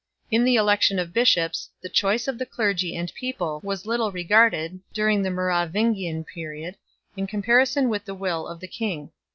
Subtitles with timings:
[0.31, 4.79] In the election of bishops, the choice of the clergy and people was little regarded,
[4.91, 6.75] during the Merovingian period,
[7.15, 9.13] in comparison with the will of the king 2